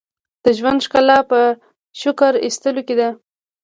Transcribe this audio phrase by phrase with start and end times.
[0.43, 1.39] •د ژوند ښکلا په
[2.01, 3.09] شکر ایستلو کې ده.